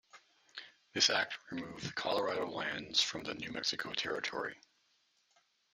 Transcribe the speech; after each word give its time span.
This 0.93 1.11
Act 1.11 1.37
removed 1.51 1.85
the 1.87 1.93
Colorado 1.93 2.47
lands 2.49 3.03
from 3.03 3.21
the 3.23 3.35
New 3.35 3.51
Mexico 3.51 3.93
Territory. 3.93 4.59